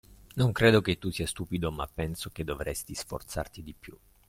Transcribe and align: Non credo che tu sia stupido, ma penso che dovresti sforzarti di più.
Non 0.33 0.51
credo 0.51 0.81
che 0.81 0.97
tu 0.97 1.11
sia 1.11 1.27
stupido, 1.27 1.71
ma 1.71 1.85
penso 1.85 2.31
che 2.31 2.43
dovresti 2.43 2.95
sforzarti 2.95 3.61
di 3.61 3.75
più. 3.79 3.95